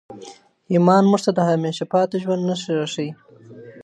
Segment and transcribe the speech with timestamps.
[0.73, 3.11] ایمان موږ ته د همېشهپاته ژوند نښې راښیي.